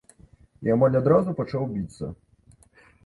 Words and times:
І 0.67 0.71
амаль 0.75 0.97
адразу 1.01 1.35
пачаў 1.41 1.67
біцца. 1.75 2.11